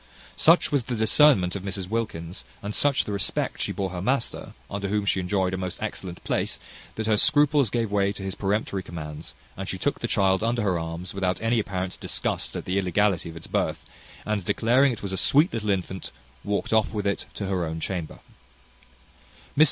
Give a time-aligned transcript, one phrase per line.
[0.35, 4.55] Such was the discernment of Mrs Wilkins, and such the respect she bore her master,
[4.67, 6.57] under whom she enjoyed a most excellent place,
[6.95, 10.63] that her scruples gave way to his peremptory commands; and she took the child under
[10.63, 13.85] her arms, without any apparent disgust at the illegality of its birth;
[14.25, 16.11] and declaring it was a sweet little infant,
[16.43, 18.17] walked off with it to her own chamber.